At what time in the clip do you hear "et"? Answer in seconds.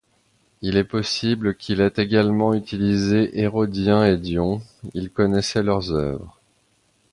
4.03-4.17